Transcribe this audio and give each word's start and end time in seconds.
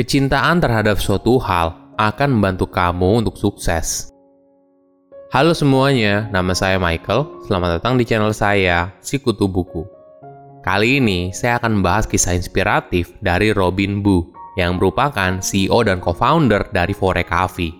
kecintaan 0.00 0.64
terhadap 0.64 0.96
suatu 0.96 1.36
hal 1.36 1.76
akan 2.00 2.40
membantu 2.40 2.72
kamu 2.72 3.20
untuk 3.20 3.36
sukses. 3.36 4.08
Halo 5.28 5.52
semuanya, 5.52 6.24
nama 6.32 6.56
saya 6.56 6.80
Michael. 6.80 7.44
Selamat 7.44 7.76
datang 7.76 8.00
di 8.00 8.08
channel 8.08 8.32
saya, 8.32 8.96
Sikutu 9.04 9.44
Buku. 9.44 9.84
Kali 10.64 11.04
ini 11.04 11.36
saya 11.36 11.60
akan 11.60 11.84
membahas 11.84 12.08
kisah 12.08 12.32
inspiratif 12.32 13.12
dari 13.20 13.52
Robin 13.52 14.00
Bu 14.00 14.24
yang 14.56 14.80
merupakan 14.80 15.36
CEO 15.44 15.84
dan 15.84 16.00
co-founder 16.00 16.72
dari 16.72 16.96
Fore 16.96 17.20
Coffee. 17.20 17.76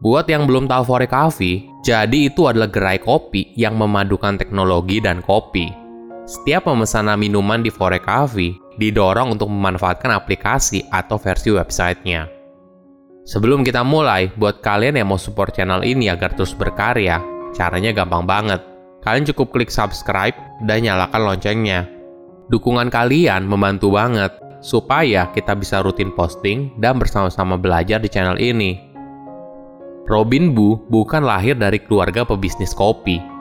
Buat 0.00 0.32
yang 0.32 0.48
belum 0.48 0.64
tahu 0.64 0.96
Fore 0.96 1.04
Coffee, 1.12 1.68
jadi 1.84 2.32
itu 2.32 2.48
adalah 2.48 2.72
gerai 2.72 2.96
kopi 2.96 3.52
yang 3.60 3.76
memadukan 3.76 4.40
teknologi 4.40 4.96
dan 5.04 5.20
kopi. 5.20 5.68
Setiap 6.24 6.72
pemesanan 6.72 7.20
minuman 7.20 7.60
di 7.60 7.68
Fore 7.68 8.00
Coffee 8.00 8.61
didorong 8.76 9.34
untuk 9.34 9.48
memanfaatkan 9.48 10.12
aplikasi 10.12 10.86
atau 10.92 11.16
versi 11.16 11.52
websitenya. 11.52 12.28
Sebelum 13.22 13.62
kita 13.62 13.86
mulai, 13.86 14.34
buat 14.34 14.60
kalian 14.60 14.98
yang 14.98 15.14
mau 15.14 15.20
support 15.20 15.54
channel 15.54 15.86
ini 15.86 16.10
agar 16.10 16.34
terus 16.34 16.52
berkarya, 16.58 17.22
caranya 17.54 17.94
gampang 17.94 18.26
banget. 18.26 18.60
Kalian 19.02 19.26
cukup 19.30 19.54
klik 19.54 19.70
subscribe 19.70 20.34
dan 20.66 20.82
nyalakan 20.82 21.22
loncengnya. 21.30 21.86
Dukungan 22.50 22.90
kalian 22.90 23.46
membantu 23.46 23.94
banget 23.94 24.34
supaya 24.62 25.30
kita 25.34 25.58
bisa 25.58 25.82
rutin 25.82 26.14
posting 26.14 26.74
dan 26.78 26.98
bersama-sama 26.98 27.58
belajar 27.58 27.98
di 27.98 28.10
channel 28.10 28.38
ini. 28.38 28.78
Robin 30.06 30.50
Bu 30.54 30.82
bukan 30.90 31.22
lahir 31.22 31.54
dari 31.54 31.78
keluarga 31.78 32.26
pebisnis 32.26 32.74
kopi. 32.74 33.31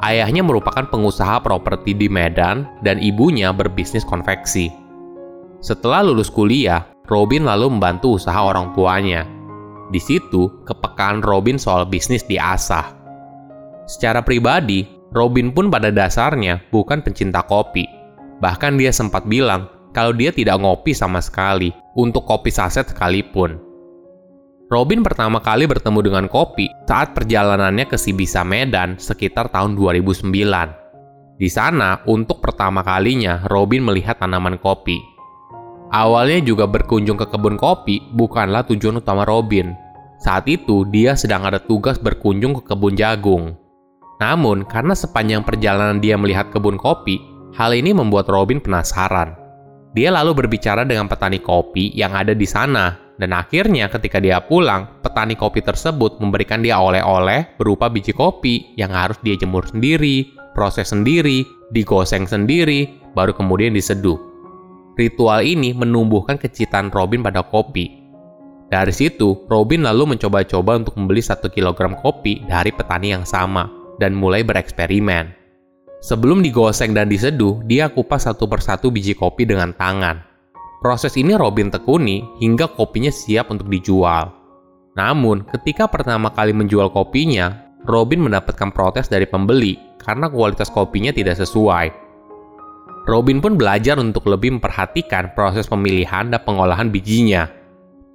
Ayahnya 0.00 0.40
merupakan 0.40 0.88
pengusaha 0.88 1.44
properti 1.44 1.92
di 1.92 2.08
Medan 2.08 2.64
dan 2.80 2.96
ibunya 2.96 3.52
berbisnis 3.52 4.00
konveksi. 4.00 4.72
Setelah 5.60 6.00
lulus 6.00 6.32
kuliah, 6.32 6.88
Robin 7.04 7.44
lalu 7.44 7.68
membantu 7.76 8.16
usaha 8.16 8.40
orang 8.40 8.72
tuanya. 8.72 9.28
Di 9.92 10.00
situ, 10.00 10.48
kepekaan 10.64 11.20
Robin 11.20 11.60
soal 11.60 11.84
bisnis 11.84 12.24
diasah. 12.24 12.96
Secara 13.84 14.24
pribadi, 14.24 14.88
Robin 15.12 15.52
pun 15.52 15.68
pada 15.68 15.92
dasarnya 15.92 16.64
bukan 16.72 17.04
pencinta 17.04 17.44
kopi. 17.44 17.84
Bahkan 18.40 18.80
dia 18.80 18.94
sempat 18.94 19.28
bilang 19.28 19.68
kalau 19.92 20.16
dia 20.16 20.30
tidak 20.32 20.62
ngopi 20.62 20.96
sama 20.96 21.20
sekali, 21.20 21.74
untuk 21.98 22.24
kopi 22.24 22.48
saset 22.48 22.86
sekalipun. 22.86 23.69
Robin 24.70 25.02
pertama 25.02 25.42
kali 25.42 25.66
bertemu 25.66 25.98
dengan 25.98 26.24
kopi 26.30 26.70
saat 26.86 27.10
perjalanannya 27.10 27.90
ke 27.90 27.98
Sibisa 27.98 28.46
Medan 28.46 29.02
sekitar 29.02 29.50
tahun 29.50 29.74
2009. 29.74 30.30
Di 31.42 31.50
sana, 31.50 31.98
untuk 32.06 32.38
pertama 32.38 32.86
kalinya, 32.86 33.42
Robin 33.50 33.82
melihat 33.82 34.22
tanaman 34.22 34.62
kopi. 34.62 35.02
Awalnya 35.90 36.46
juga 36.46 36.70
berkunjung 36.70 37.18
ke 37.18 37.26
kebun 37.26 37.58
kopi 37.58 37.98
bukanlah 38.14 38.62
tujuan 38.70 39.02
utama 39.02 39.26
Robin. 39.26 39.74
Saat 40.22 40.46
itu, 40.46 40.86
dia 40.86 41.18
sedang 41.18 41.42
ada 41.50 41.58
tugas 41.58 41.98
berkunjung 41.98 42.62
ke 42.62 42.70
kebun 42.70 42.94
jagung. 42.94 43.58
Namun, 44.22 44.62
karena 44.70 44.94
sepanjang 44.94 45.42
perjalanan 45.42 45.98
dia 45.98 46.14
melihat 46.14 46.46
kebun 46.54 46.78
kopi, 46.78 47.18
hal 47.58 47.74
ini 47.74 47.90
membuat 47.90 48.30
Robin 48.30 48.62
penasaran. 48.62 49.34
Dia 49.98 50.14
lalu 50.14 50.46
berbicara 50.46 50.86
dengan 50.86 51.10
petani 51.10 51.42
kopi 51.42 51.90
yang 51.90 52.14
ada 52.14 52.38
di 52.38 52.46
sana 52.46 53.09
dan 53.20 53.36
akhirnya 53.36 53.92
ketika 53.92 54.16
dia 54.16 54.40
pulang, 54.40 54.88
petani 55.04 55.36
kopi 55.36 55.60
tersebut 55.60 56.16
memberikan 56.24 56.64
dia 56.64 56.80
oleh-oleh 56.80 57.44
berupa 57.60 57.92
biji 57.92 58.16
kopi 58.16 58.72
yang 58.80 58.96
harus 58.96 59.20
dia 59.20 59.36
jemur 59.36 59.68
sendiri, 59.68 60.32
proses 60.56 60.88
sendiri, 60.88 61.44
digoseng 61.76 62.24
sendiri, 62.24 62.88
baru 63.12 63.36
kemudian 63.36 63.76
diseduh. 63.76 64.16
Ritual 64.96 65.44
ini 65.44 65.76
menumbuhkan 65.76 66.40
kecintaan 66.40 66.88
Robin 66.88 67.20
pada 67.20 67.44
kopi. 67.44 68.00
Dari 68.72 68.94
situ, 68.94 69.44
Robin 69.52 69.84
lalu 69.84 70.16
mencoba-coba 70.16 70.80
untuk 70.80 70.96
membeli 70.96 71.20
satu 71.20 71.52
kilogram 71.52 72.00
kopi 72.00 72.40
dari 72.48 72.72
petani 72.72 73.12
yang 73.12 73.28
sama 73.28 73.68
dan 74.00 74.16
mulai 74.16 74.40
bereksperimen. 74.40 75.36
Sebelum 76.00 76.40
digoseng 76.40 76.96
dan 76.96 77.12
diseduh, 77.12 77.60
dia 77.68 77.92
kupas 77.92 78.24
satu 78.24 78.48
persatu 78.48 78.88
biji 78.88 79.12
kopi 79.12 79.44
dengan 79.44 79.76
tangan 79.76 80.29
Proses 80.80 81.12
ini 81.20 81.36
Robin 81.36 81.68
tekuni 81.68 82.24
hingga 82.40 82.64
kopinya 82.64 83.12
siap 83.12 83.52
untuk 83.52 83.68
dijual. 83.68 84.32
Namun, 84.96 85.44
ketika 85.52 85.84
pertama 85.84 86.32
kali 86.32 86.56
menjual 86.56 86.88
kopinya, 86.88 87.52
Robin 87.84 88.24
mendapatkan 88.24 88.72
protes 88.72 89.12
dari 89.12 89.28
pembeli 89.28 89.76
karena 90.00 90.32
kualitas 90.32 90.72
kopinya 90.72 91.12
tidak 91.12 91.36
sesuai. 91.36 91.92
Robin 93.04 93.44
pun 93.44 93.60
belajar 93.60 94.00
untuk 94.00 94.24
lebih 94.28 94.56
memperhatikan 94.56 95.36
proses 95.36 95.68
pemilihan 95.68 96.32
dan 96.32 96.40
pengolahan 96.48 96.88
bijinya. 96.88 97.48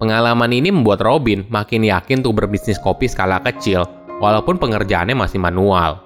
Pengalaman 0.01 0.49
ini 0.49 0.73
membuat 0.73 1.05
Robin 1.05 1.45
makin 1.53 1.85
yakin 1.85 2.25
untuk 2.25 2.41
berbisnis 2.41 2.81
kopi 2.81 3.05
skala 3.05 3.45
kecil, 3.45 3.85
walaupun 4.17 4.57
pengerjaannya 4.57 5.13
masih 5.13 5.37
manual. 5.37 6.04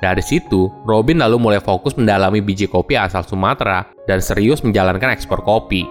Dari 0.00 0.24
situ, 0.24 0.72
Robin 0.88 1.20
lalu 1.20 1.36
mulai 1.36 1.60
fokus 1.60 1.92
mendalami 1.92 2.40
biji 2.40 2.64
kopi 2.64 2.96
asal 2.96 3.20
Sumatera 3.20 3.84
dan 4.08 4.24
serius 4.24 4.64
menjalankan 4.64 5.12
ekspor 5.12 5.44
kopi. 5.44 5.84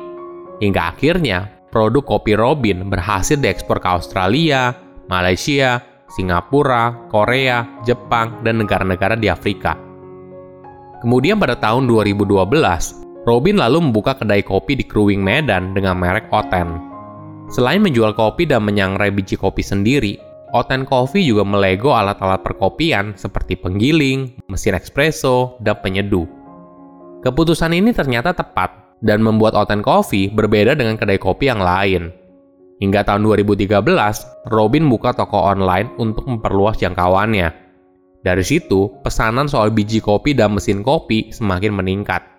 Hingga 0.57 0.97
akhirnya, 0.97 1.45
produk 1.69 2.01
kopi 2.01 2.33
Robin 2.33 2.89
berhasil 2.89 3.37
diekspor 3.37 3.77
ke 3.77 3.85
Australia, 3.85 4.73
Malaysia, 5.13 5.77
Singapura, 6.09 7.07
Korea, 7.13 7.69
Jepang, 7.85 8.41
dan 8.41 8.65
negara-negara 8.65 9.13
di 9.13 9.29
Afrika. 9.29 9.77
Kemudian 11.05 11.37
pada 11.37 11.53
tahun 11.55 11.85
2012, 11.85 12.43
Robin 13.29 13.55
lalu 13.61 13.77
membuka 13.77 14.17
kedai 14.17 14.41
kopi 14.41 14.73
di 14.73 14.83
Kruwing 14.83 15.21
Medan 15.21 15.77
dengan 15.77 15.95
merek 16.01 16.27
Oten. 16.33 16.81
Selain 17.53 17.81
menjual 17.81 18.17
kopi 18.17 18.49
dan 18.49 18.65
menyangrai 18.65 19.13
biji 19.13 19.37
kopi 19.37 19.61
sendiri, 19.61 20.17
Oten 20.49 20.81
Coffee 20.85 21.21
juga 21.21 21.45
melego 21.45 21.93
alat-alat 21.93 22.41
perkopian 22.41 23.13
seperti 23.13 23.53
penggiling, 23.53 24.33
mesin 24.49 24.73
espresso, 24.73 25.61
dan 25.61 25.77
penyeduh. 25.77 26.25
Keputusan 27.21 27.75
ini 27.75 27.93
ternyata 27.93 28.33
tepat 28.33 28.97
dan 29.05 29.21
membuat 29.21 29.53
Oten 29.53 29.85
Coffee 29.85 30.31
berbeda 30.31 30.73
dengan 30.73 30.97
kedai 30.97 31.21
kopi 31.21 31.51
yang 31.51 31.61
lain. 31.61 32.09
Hingga 32.79 33.03
tahun 33.03 33.27
2013, 33.27 33.75
Robin 34.49 34.87
buka 34.87 35.11
toko 35.11 35.37
online 35.37 35.91
untuk 35.99 36.23
memperluas 36.25 36.79
jangkauannya. 36.79 37.51
Dari 38.23 38.43
situ, 38.43 38.87
pesanan 39.03 39.51
soal 39.51 39.69
biji 39.69 39.99
kopi 39.99 40.31
dan 40.31 40.55
mesin 40.55 40.79
kopi 40.81 41.29
semakin 41.31 41.75
meningkat. 41.75 42.38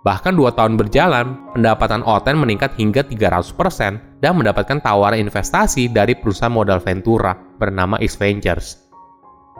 Bahkan 0.00 0.32
dua 0.32 0.56
tahun 0.56 0.80
berjalan, 0.80 1.36
pendapatan 1.52 2.00
Oten 2.08 2.40
meningkat 2.40 2.72
hingga 2.80 3.04
300% 3.04 4.24
dan 4.24 4.32
mendapatkan 4.32 4.80
tawaran 4.80 5.20
investasi 5.20 5.92
dari 5.92 6.16
perusahaan 6.16 6.52
modal 6.52 6.80
Ventura 6.80 7.36
bernama 7.36 8.00
X 8.00 8.16
Ventures. 8.16 8.80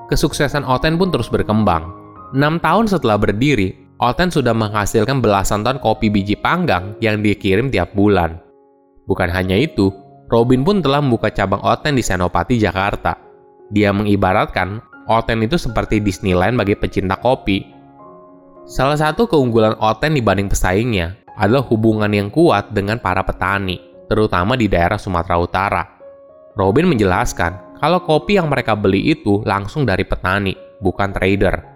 Kesuksesan 0.09 0.65
Oten 0.65 0.97
pun 0.97 1.13
terus 1.13 1.29
berkembang. 1.29 1.93
6 2.33 2.41
tahun 2.65 2.87
setelah 2.89 3.21
berdiri, 3.21 3.77
Oten 4.01 4.33
sudah 4.33 4.57
menghasilkan 4.57 5.21
belasan 5.21 5.61
ton 5.61 5.77
kopi 5.77 6.09
biji 6.09 6.41
panggang 6.41 6.97
yang 7.05 7.21
dikirim 7.21 7.69
tiap 7.69 7.93
bulan. 7.93 8.41
Bukan 9.05 9.29
hanya 9.29 9.61
itu, 9.61 9.93
Robin 10.33 10.65
pun 10.65 10.81
telah 10.81 11.05
membuka 11.05 11.29
cabang 11.29 11.61
Oten 11.61 12.01
di 12.01 12.05
Senopati, 12.07 12.57
Jakarta. 12.57 13.13
Dia 13.69 13.93
mengibaratkan 13.93 14.81
Oten 15.05 15.45
itu 15.45 15.61
seperti 15.61 16.01
Disneyland 16.01 16.57
bagi 16.57 16.81
pecinta 16.81 17.21
kopi 17.21 17.80
Salah 18.71 18.95
satu 18.95 19.27
keunggulan 19.27 19.75
Oten 19.83 20.15
dibanding 20.15 20.47
pesaingnya 20.47 21.19
adalah 21.35 21.67
hubungan 21.67 22.07
yang 22.07 22.31
kuat 22.31 22.71
dengan 22.71 23.03
para 23.03 23.27
petani, 23.27 23.83
terutama 24.07 24.55
di 24.55 24.71
daerah 24.71 24.95
Sumatera 24.95 25.43
Utara. 25.43 25.83
Robin 26.55 26.87
menjelaskan 26.87 27.83
kalau 27.83 27.99
kopi 28.07 28.39
yang 28.39 28.47
mereka 28.47 28.79
beli 28.79 29.11
itu 29.11 29.43
langsung 29.43 29.83
dari 29.83 30.07
petani, 30.07 30.55
bukan 30.79 31.11
trader. 31.11 31.67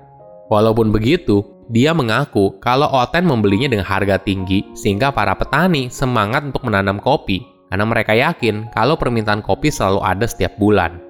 Walaupun 0.46 0.94
begitu, 0.94 1.42
dia 1.66 1.90
mengaku 1.90 2.62
kalau 2.62 2.86
Oten 2.86 3.26
membelinya 3.26 3.66
dengan 3.66 3.90
harga 3.90 4.14
tinggi 4.22 4.62
sehingga 4.78 5.10
para 5.10 5.34
petani 5.34 5.90
semangat 5.90 6.46
untuk 6.46 6.62
menanam 6.62 7.02
kopi 7.02 7.42
karena 7.74 7.90
mereka 7.90 8.14
yakin 8.14 8.70
kalau 8.70 8.94
permintaan 8.94 9.42
kopi 9.42 9.66
selalu 9.66 9.98
ada 9.98 10.30
setiap 10.30 10.54
bulan. 10.62 11.03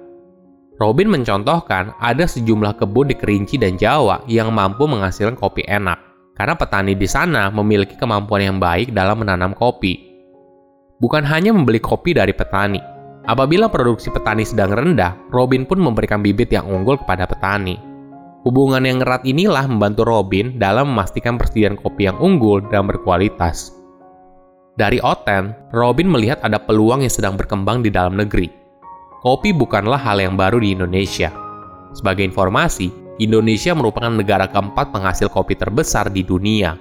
Robin 0.75 1.07
mencontohkan 1.07 1.95
ada 2.03 2.27
sejumlah 2.27 2.75
kebun 2.75 3.07
di 3.07 3.15
Kerinci 3.15 3.55
dan 3.55 3.79
Jawa 3.79 4.27
yang 4.27 4.51
mampu 4.51 4.83
menghasilkan 4.83 5.39
kopi 5.39 5.63
enak, 5.63 5.95
karena 6.35 6.51
petani 6.51 6.99
di 6.99 7.07
sana 7.07 7.47
memiliki 7.47 7.95
kemampuan 7.95 8.43
yang 8.43 8.57
baik 8.59 8.91
dalam 8.91 9.23
menanam 9.23 9.55
kopi. 9.55 9.95
Bukan 10.99 11.23
hanya 11.23 11.55
membeli 11.55 11.79
kopi 11.79 12.11
dari 12.11 12.35
petani, 12.35 12.83
apabila 13.23 13.71
produksi 13.71 14.11
petani 14.11 14.43
sedang 14.43 14.75
rendah, 14.75 15.15
Robin 15.31 15.63
pun 15.63 15.79
memberikan 15.79 16.19
bibit 16.19 16.51
yang 16.51 16.67
unggul 16.67 16.99
kepada 16.99 17.23
petani. 17.23 17.79
Hubungan 18.43 18.83
yang 18.83 18.99
erat 18.99 19.23
inilah 19.23 19.71
membantu 19.71 20.03
Robin 20.03 20.59
dalam 20.59 20.91
memastikan 20.91 21.39
persediaan 21.39 21.79
kopi 21.79 22.11
yang 22.11 22.19
unggul 22.19 22.59
dan 22.67 22.83
berkualitas. 22.83 23.71
Dari 24.75 24.99
Oten, 24.99 25.55
Robin 25.71 26.11
melihat 26.11 26.43
ada 26.43 26.59
peluang 26.59 26.99
yang 26.99 27.09
sedang 27.09 27.39
berkembang 27.39 27.79
di 27.79 27.87
dalam 27.87 28.19
negeri, 28.19 28.64
kopi 29.25 29.57
bukanlah 29.57 29.97
hal 29.97 30.21
yang 30.21 30.37
baru 30.37 30.61
di 30.61 30.77
Indonesia. 30.77 31.33
Sebagai 31.97 32.21
informasi, 32.21 32.93
Indonesia 33.17 33.73
merupakan 33.73 34.13
negara 34.13 34.45
keempat 34.45 34.93
penghasil 34.93 35.33
kopi 35.33 35.57
terbesar 35.57 36.13
di 36.13 36.21
dunia. 36.21 36.77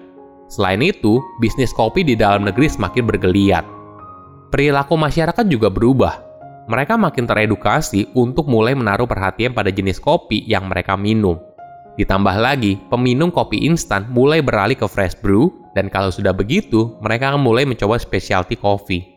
Selain 0.52 0.84
itu, 0.84 1.24
bisnis 1.40 1.72
kopi 1.72 2.04
di 2.04 2.12
dalam 2.12 2.44
negeri 2.44 2.68
semakin 2.68 3.08
bergeliat. 3.08 3.64
perilaku 4.52 4.94
masyarakat 4.94 5.50
juga 5.50 5.66
berubah. 5.66 6.20
Mereka 6.70 6.94
makin 6.94 7.26
teredukasi 7.26 8.14
untuk 8.14 8.46
mulai 8.46 8.70
menaruh 8.70 9.02
perhatian 9.02 9.50
pada 9.50 9.74
jenis 9.74 9.98
kopi 9.98 10.46
yang 10.46 10.70
mereka 10.70 10.94
minum. 10.94 11.42
Ditambah 11.98 12.38
lagi, 12.38 12.78
peminum 12.86 13.34
kopi 13.34 13.66
instan 13.66 14.06
mulai 14.14 14.38
beralih 14.46 14.78
ke 14.78 14.86
fresh 14.86 15.18
brew, 15.18 15.50
dan 15.74 15.90
kalau 15.90 16.14
sudah 16.14 16.30
begitu, 16.30 16.94
mereka 17.02 17.34
akan 17.34 17.42
mulai 17.42 17.66
mencoba 17.66 17.98
specialty 17.98 18.54
coffee. 18.54 19.13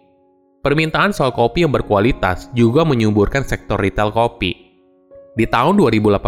Permintaan 0.68 1.16
soal 1.16 1.32
kopi 1.32 1.64
yang 1.64 1.72
berkualitas 1.72 2.52
juga 2.52 2.84
menyuburkan 2.84 3.40
sektor 3.48 3.80
retail 3.80 4.12
kopi. 4.12 4.76
Di 5.40 5.48
tahun 5.48 5.80
2018, 5.80 6.20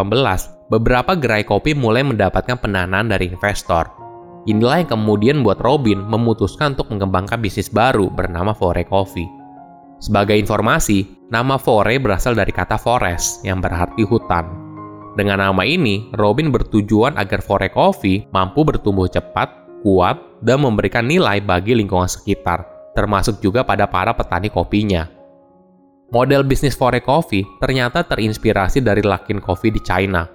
beberapa 0.72 1.12
gerai 1.20 1.44
kopi 1.44 1.76
mulai 1.76 2.08
mendapatkan 2.08 2.56
pendanaan 2.56 3.12
dari 3.12 3.36
investor. 3.36 3.92
Inilah 4.48 4.80
yang 4.80 4.96
kemudian 4.96 5.44
membuat 5.44 5.60
Robin 5.60 6.00
memutuskan 6.08 6.72
untuk 6.72 6.88
mengembangkan 6.88 7.36
bisnis 7.36 7.68
baru 7.68 8.08
bernama 8.08 8.56
Fore 8.56 8.88
Coffee. 8.88 9.28
Sebagai 10.00 10.40
informasi, 10.40 11.28
nama 11.28 11.60
Fore 11.60 12.00
berasal 12.00 12.32
dari 12.32 12.56
kata 12.56 12.80
forest 12.80 13.44
yang 13.44 13.60
berarti 13.60 14.08
hutan. 14.08 14.48
Dengan 15.20 15.44
nama 15.52 15.68
ini, 15.68 16.16
Robin 16.16 16.48
bertujuan 16.48 17.20
agar 17.20 17.44
Fore 17.44 17.68
Coffee 17.68 18.24
mampu 18.32 18.64
bertumbuh 18.64 19.12
cepat, 19.12 19.52
kuat, 19.84 20.16
dan 20.40 20.64
memberikan 20.64 21.04
nilai 21.04 21.44
bagi 21.44 21.76
lingkungan 21.76 22.08
sekitar, 22.08 22.64
termasuk 22.94 23.42
juga 23.44 23.66
pada 23.66 23.90
para 23.90 24.14
petani 24.14 24.50
kopinya. 24.50 25.08
Model 26.10 26.42
bisnis 26.42 26.74
Fore 26.74 27.06
Coffee 27.06 27.46
ternyata 27.62 28.02
terinspirasi 28.02 28.82
dari 28.82 29.06
Luckin 29.06 29.38
Coffee 29.38 29.70
di 29.70 29.82
China. 29.86 30.26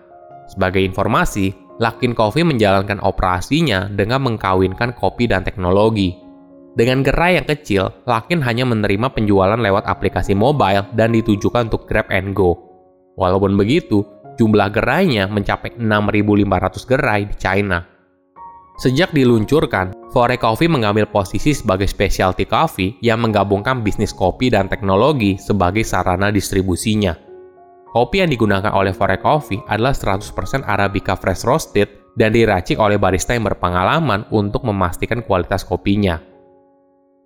Sebagai 0.47 0.79
informasi, 0.79 1.51
Luckin 1.83 2.15
Coffee 2.15 2.47
menjalankan 2.47 3.03
operasinya 3.03 3.91
dengan 3.91 4.23
mengkawinkan 4.23 4.95
kopi 4.95 5.27
dan 5.27 5.43
teknologi. 5.43 6.15
Dengan 6.75 7.07
gerai 7.07 7.39
yang 7.39 7.47
kecil, 7.47 7.91
Lakin 8.03 8.43
hanya 8.43 8.67
menerima 8.67 9.15
penjualan 9.15 9.59
lewat 9.59 9.87
aplikasi 9.87 10.35
mobile 10.35 10.91
dan 10.99 11.15
ditujukan 11.15 11.71
untuk 11.71 11.87
Grab 11.87 12.11
and 12.11 12.35
Go. 12.35 12.59
Walaupun 13.15 13.55
begitu, 13.55 14.03
jumlah 14.35 14.75
gerainya 14.75 15.31
mencapai 15.31 15.79
6.500 15.79 16.91
gerai 16.91 17.31
di 17.31 17.35
China. 17.39 17.79
Sejak 18.83 19.15
diluncurkan, 19.15 19.94
Fore 20.15 20.39
Coffee 20.39 20.71
mengambil 20.71 21.11
posisi 21.11 21.51
sebagai 21.51 21.91
specialty 21.91 22.47
coffee 22.47 22.95
yang 23.03 23.19
menggabungkan 23.19 23.83
bisnis 23.83 24.15
kopi 24.15 24.47
dan 24.47 24.71
teknologi 24.71 25.35
sebagai 25.35 25.83
sarana 25.83 26.31
distribusinya. 26.31 27.19
Kopi 27.91 28.23
yang 28.23 28.31
digunakan 28.31 28.71
oleh 28.71 28.95
Fore 28.95 29.19
Coffee 29.19 29.59
adalah 29.67 29.91
100% 29.91 30.31
Arabica 30.63 31.19
fresh 31.19 31.43
roasted 31.43 32.15
dan 32.15 32.31
diracik 32.31 32.79
oleh 32.79 32.95
barista 32.95 33.35
yang 33.35 33.43
berpengalaman 33.51 34.31
untuk 34.31 34.63
memastikan 34.63 35.19
kualitas 35.27 35.67
kopinya. 35.67 36.23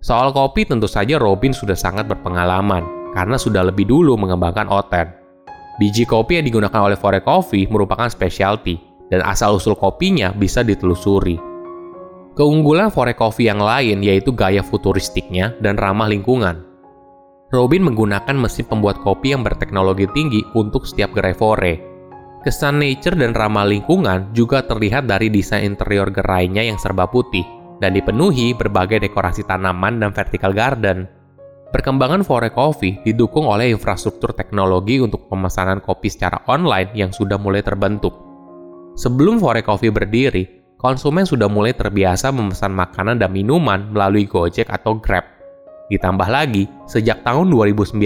Soal 0.01 0.33
kopi 0.33 0.65
tentu 0.65 0.89
saja 0.89 1.21
Robin 1.21 1.53
sudah 1.53 1.77
sangat 1.77 2.09
berpengalaman 2.09 3.13
karena 3.13 3.37
sudah 3.37 3.69
lebih 3.69 3.85
dulu 3.85 4.17
mengembangkan 4.17 4.65
Oten. 4.65 5.13
Biji 5.77 6.09
kopi 6.09 6.41
yang 6.41 6.49
digunakan 6.49 6.81
oleh 6.81 6.97
Fore 6.97 7.21
Coffee 7.21 7.69
merupakan 7.69 8.09
specialty 8.09 8.81
dan 9.13 9.21
asal-usul 9.21 9.77
kopinya 9.77 10.33
bisa 10.33 10.65
ditelusuri. 10.65 11.48
Keunggulan 12.39 12.87
Fore 12.87 13.11
Coffee 13.19 13.51
yang 13.51 13.59
lain 13.59 13.99
yaitu 13.99 14.31
gaya 14.31 14.63
futuristiknya 14.63 15.59
dan 15.59 15.75
ramah 15.75 16.07
lingkungan. 16.07 16.63
Robin 17.51 17.83
menggunakan 17.83 18.31
mesin 18.31 18.63
pembuat 18.63 19.03
kopi 19.03 19.35
yang 19.35 19.43
berteknologi 19.43 20.07
tinggi 20.15 20.39
untuk 20.55 20.87
setiap 20.87 21.11
gerai 21.11 21.35
Fore. 21.35 21.83
Kesan 22.47 22.79
nature 22.79 23.19
dan 23.19 23.35
ramah 23.35 23.67
lingkungan 23.67 24.31
juga 24.31 24.63
terlihat 24.63 25.03
dari 25.03 25.27
desain 25.27 25.67
interior 25.67 26.07
gerainya 26.15 26.63
yang 26.63 26.79
serba 26.79 27.11
putih 27.11 27.43
dan 27.83 27.91
dipenuhi 27.91 28.55
berbagai 28.55 29.03
dekorasi 29.03 29.43
tanaman 29.43 29.99
dan 29.99 30.15
vertical 30.15 30.55
garden. 30.55 31.11
Perkembangan 31.75 32.23
Fore 32.23 32.55
Coffee 32.55 33.03
didukung 33.03 33.51
oleh 33.51 33.67
infrastruktur 33.67 34.31
teknologi 34.31 35.03
untuk 35.03 35.27
pemesanan 35.27 35.83
kopi 35.83 36.07
secara 36.07 36.39
online 36.47 36.95
yang 36.95 37.11
sudah 37.11 37.35
mulai 37.35 37.59
terbentuk. 37.59 38.15
Sebelum 38.95 39.43
Fore 39.43 39.59
Coffee 39.59 39.91
berdiri, 39.91 40.58
konsumen 40.79 41.27
sudah 41.27 41.51
mulai 41.51 41.75
terbiasa 41.75 42.31
memesan 42.31 42.71
makanan 42.71 43.19
dan 43.19 43.35
minuman 43.35 43.91
melalui 43.91 44.23
Gojek 44.23 44.71
atau 44.71 44.95
Grab. 44.95 45.27
Ditambah 45.91 46.31
lagi, 46.31 46.71
sejak 46.87 47.21
tahun 47.27 47.51
2019, 47.51 47.99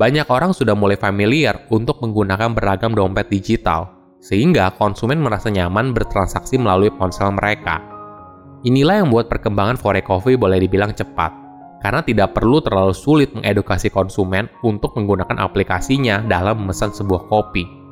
banyak 0.00 0.26
orang 0.32 0.56
sudah 0.56 0.72
mulai 0.72 0.96
familiar 0.96 1.68
untuk 1.68 2.00
menggunakan 2.00 2.56
beragam 2.56 2.96
dompet 2.96 3.28
digital, 3.28 3.92
sehingga 4.18 4.72
konsumen 4.80 5.20
merasa 5.20 5.52
nyaman 5.52 5.92
bertransaksi 5.92 6.56
melalui 6.56 6.88
ponsel 6.88 7.30
mereka. 7.36 7.84
Inilah 8.64 9.04
yang 9.04 9.12
membuat 9.12 9.28
perkembangan 9.28 9.76
Fore 9.76 10.00
Coffee 10.00 10.40
boleh 10.40 10.56
dibilang 10.56 10.96
cepat, 10.96 11.36
karena 11.84 12.00
tidak 12.00 12.32
perlu 12.32 12.64
terlalu 12.64 12.96
sulit 12.96 13.36
mengedukasi 13.36 13.92
konsumen 13.92 14.48
untuk 14.64 14.96
menggunakan 14.96 15.36
aplikasinya 15.36 16.24
dalam 16.24 16.64
memesan 16.64 16.96
sebuah 16.96 17.28
kopi. 17.28 17.83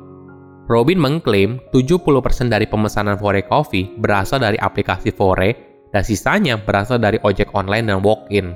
Robin 0.63 0.95
mengklaim 0.95 1.59
70% 1.75 2.47
dari 2.47 2.63
pemesanan 2.63 3.19
Fore 3.19 3.43
Coffee 3.43 3.91
berasal 3.99 4.39
dari 4.39 4.55
aplikasi 4.55 5.11
Fore 5.11 5.51
dan 5.91 6.01
sisanya 6.07 6.55
berasal 6.55 7.03
dari 7.03 7.19
ojek 7.19 7.51
online 7.51 7.91
dan 7.91 7.99
walk-in. 7.99 8.55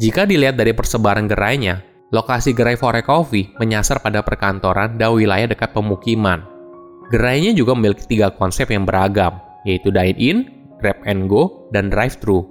Jika 0.00 0.24
dilihat 0.24 0.56
dari 0.56 0.72
persebaran 0.72 1.28
gerainya, 1.28 1.84
lokasi 2.08 2.56
gerai 2.56 2.80
Fore 2.80 3.04
Coffee 3.04 3.52
menyasar 3.60 4.00
pada 4.00 4.24
perkantoran 4.24 4.96
dan 4.96 5.12
wilayah 5.12 5.46
dekat 5.52 5.76
pemukiman. 5.76 6.40
Gerainya 7.12 7.52
juga 7.52 7.76
memiliki 7.76 8.08
tiga 8.08 8.32
konsep 8.32 8.72
yang 8.72 8.88
beragam, 8.88 9.36
yaitu 9.68 9.92
dine-in, 9.92 10.48
Grab 10.80 10.96
and 11.04 11.28
Go, 11.28 11.68
dan 11.68 11.92
drive-thru. 11.92 12.48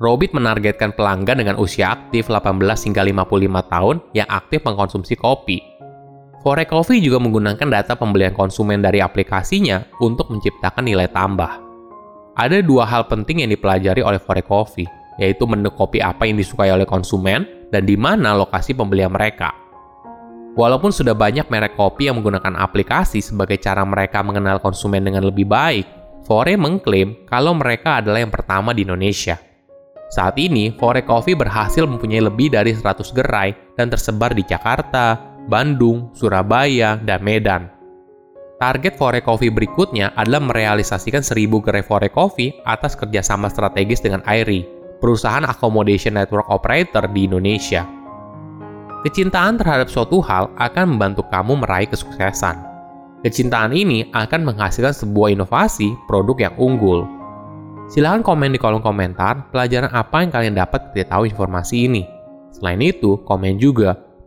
Robit 0.00 0.32
menargetkan 0.32 0.96
pelanggan 0.96 1.44
dengan 1.44 1.60
usia 1.60 1.92
aktif 1.92 2.32
18 2.32 2.64
hingga 2.64 3.02
55 3.04 3.68
tahun 3.68 3.96
yang 4.16 4.28
aktif 4.32 4.64
mengkonsumsi 4.64 5.20
kopi. 5.20 5.69
Fore 6.40 6.64
Coffee 6.64 7.04
juga 7.04 7.20
menggunakan 7.20 7.68
data 7.68 7.92
pembelian 8.00 8.32
konsumen 8.32 8.80
dari 8.80 9.04
aplikasinya 9.04 9.84
untuk 10.00 10.32
menciptakan 10.32 10.88
nilai 10.88 11.12
tambah. 11.12 11.60
Ada 12.32 12.64
dua 12.64 12.88
hal 12.88 13.04
penting 13.12 13.44
yang 13.44 13.52
dipelajari 13.52 14.00
oleh 14.00 14.16
Fore 14.16 14.40
Coffee, 14.40 14.88
yaitu 15.20 15.44
menu 15.44 15.68
kopi 15.68 16.00
apa 16.00 16.24
yang 16.24 16.40
disukai 16.40 16.72
oleh 16.72 16.88
konsumen 16.88 17.44
dan 17.68 17.84
di 17.84 17.92
mana 17.92 18.32
lokasi 18.32 18.72
pembelian 18.72 19.12
mereka. 19.12 19.52
Walaupun 20.56 20.90
sudah 20.90 21.12
banyak 21.12 21.46
merek 21.52 21.76
kopi 21.76 22.08
yang 22.08 22.24
menggunakan 22.24 22.56
aplikasi 22.56 23.20
sebagai 23.20 23.60
cara 23.60 23.84
mereka 23.84 24.24
mengenal 24.24 24.64
konsumen 24.64 25.04
dengan 25.04 25.28
lebih 25.28 25.44
baik, 25.44 25.84
Fore 26.24 26.56
mengklaim 26.56 27.28
kalau 27.28 27.52
mereka 27.52 28.00
adalah 28.00 28.24
yang 28.24 28.32
pertama 28.32 28.72
di 28.72 28.88
Indonesia. 28.88 29.36
Saat 30.10 30.42
ini, 30.42 30.74
Fore 30.74 31.06
Coffee 31.06 31.38
berhasil 31.38 31.86
mempunyai 31.86 32.18
lebih 32.18 32.50
dari 32.50 32.74
100 32.74 33.14
gerai 33.14 33.54
dan 33.78 33.86
tersebar 33.92 34.34
di 34.34 34.42
Jakarta, 34.42 35.29
Bandung, 35.48 36.12
Surabaya, 36.12 37.00
dan 37.00 37.24
Medan. 37.24 37.70
Target 38.60 39.00
Fore 39.00 39.24
Coffee 39.24 39.48
berikutnya 39.48 40.12
adalah 40.20 40.44
merealisasikan 40.44 41.24
1000 41.24 41.64
gerai 41.64 41.80
Fore 41.80 42.12
Coffee 42.12 42.52
atas 42.68 42.92
kerjasama 42.92 43.48
strategis 43.48 44.04
dengan 44.04 44.20
Airi, 44.28 44.68
perusahaan 45.00 45.48
accommodation 45.48 46.12
network 46.12 46.44
operator 46.52 47.08
di 47.08 47.24
Indonesia. 47.24 47.88
Kecintaan 49.00 49.56
terhadap 49.56 49.88
suatu 49.88 50.20
hal 50.20 50.52
akan 50.60 50.92
membantu 50.92 51.24
kamu 51.32 51.64
meraih 51.64 51.88
kesuksesan. 51.88 52.60
Kecintaan 53.24 53.72
ini 53.72 54.12
akan 54.12 54.44
menghasilkan 54.44 54.92
sebuah 54.92 55.32
inovasi 55.32 55.96
produk 56.04 56.36
yang 56.52 56.54
unggul. 56.60 57.08
Silahkan 57.88 58.20
komen 58.20 58.52
di 58.52 58.60
kolom 58.60 58.84
komentar 58.84 59.48
pelajaran 59.48 59.88
apa 59.88 60.20
yang 60.20 60.30
kalian 60.30 60.54
dapat 60.60 60.92
ketika 60.92 61.16
tahu 61.16 61.32
informasi 61.32 61.88
ini. 61.88 62.04
Selain 62.52 62.80
itu, 62.84 63.16
komen 63.24 63.56
juga 63.56 64.09